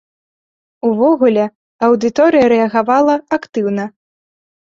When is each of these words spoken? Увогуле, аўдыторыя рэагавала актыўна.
Увогуле, 0.87 1.43
аўдыторыя 1.87 2.47
рэагавала 2.53 3.15
актыўна. 3.37 3.85